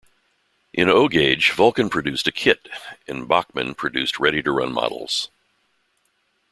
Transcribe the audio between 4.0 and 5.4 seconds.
ready to run models